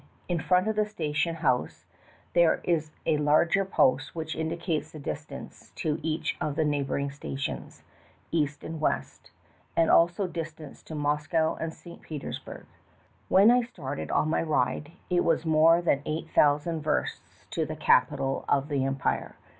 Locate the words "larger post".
3.17-4.15